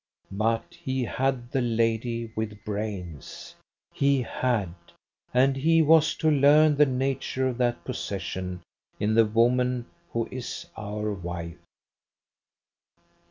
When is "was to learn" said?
5.83-6.75